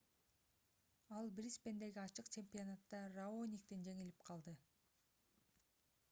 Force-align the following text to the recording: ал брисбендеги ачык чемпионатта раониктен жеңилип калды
ал 1.17 1.27
брисбендеги 1.39 1.99
ачык 2.03 2.31
чемпионатта 2.35 3.01
раониктен 3.17 3.83
жеңилип 3.89 4.25
калды 4.31 4.55